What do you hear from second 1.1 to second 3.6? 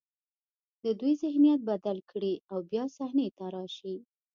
ذهنیت بدل کړي او بیا صحنې ته